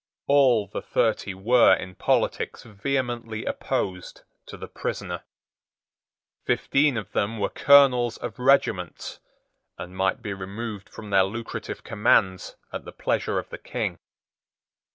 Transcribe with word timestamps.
All 0.25 0.65
the 0.67 0.81
thirty 0.81 1.35
were 1.35 1.75
in 1.75 1.93
politics 1.93 2.63
vehemently 2.63 3.45
opposed 3.45 4.23
to 4.47 4.57
the 4.57 4.67
prisoner. 4.67 5.21
Fifteen 6.43 6.97
of 6.97 7.11
them 7.11 7.37
were 7.37 7.49
colonels 7.51 8.17
of 8.17 8.39
regiments, 8.39 9.19
and 9.77 9.95
might 9.95 10.23
be 10.23 10.33
removed 10.33 10.89
from 10.89 11.11
their 11.11 11.25
lucrative 11.25 11.83
commands 11.83 12.55
at 12.73 12.83
the 12.83 12.91
pleasure 12.91 13.37
of 13.37 13.49
the 13.49 13.59
King. 13.59 13.99